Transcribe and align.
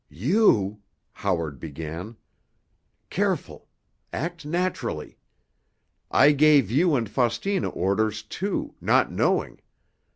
"You——" 0.09 0.79
Howard 1.11 1.59
began. 1.59 2.17
"Careful—act 3.11 4.47
naturally! 4.47 5.19
I 6.09 6.31
gave 6.31 6.71
you 6.71 6.95
and 6.95 7.07
Faustina 7.07 7.69
orders, 7.69 8.23
too, 8.23 8.73
not 8.81 9.11
knowing. 9.11 9.61